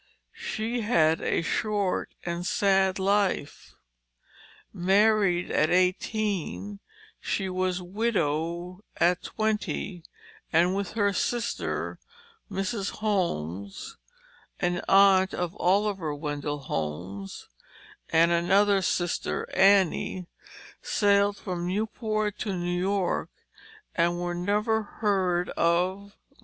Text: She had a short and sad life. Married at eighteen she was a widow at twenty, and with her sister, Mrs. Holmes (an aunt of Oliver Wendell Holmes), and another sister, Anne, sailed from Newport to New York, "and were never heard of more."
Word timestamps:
She 0.33 0.81
had 0.81 1.21
a 1.21 1.43
short 1.43 2.15
and 2.25 2.43
sad 2.43 2.97
life. 2.97 3.75
Married 4.73 5.51
at 5.51 5.69
eighteen 5.69 6.79
she 7.19 7.47
was 7.49 7.81
a 7.81 7.83
widow 7.83 8.83
at 8.97 9.21
twenty, 9.21 10.03
and 10.51 10.73
with 10.75 10.93
her 10.93 11.13
sister, 11.13 11.99
Mrs. 12.49 12.89
Holmes 12.93 13.97
(an 14.59 14.81
aunt 14.89 15.35
of 15.35 15.55
Oliver 15.57 16.15
Wendell 16.15 16.61
Holmes), 16.61 17.47
and 18.09 18.31
another 18.31 18.81
sister, 18.81 19.47
Anne, 19.53 20.25
sailed 20.81 21.37
from 21.37 21.67
Newport 21.67 22.39
to 22.39 22.55
New 22.57 22.79
York, 22.79 23.29
"and 23.93 24.19
were 24.19 24.33
never 24.33 24.81
heard 24.81 25.49
of 25.51 26.15
more." 26.33 26.37